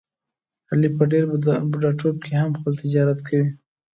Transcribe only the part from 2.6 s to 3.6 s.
تجارت کوي.